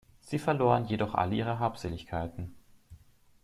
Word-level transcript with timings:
Sie 0.23 0.39
verloren 0.39 0.85
jedoch 0.87 1.13
all 1.13 1.31
ihre 1.31 1.59
Habseligkeiten. 1.59 2.55